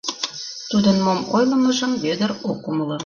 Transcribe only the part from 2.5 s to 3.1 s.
умыло.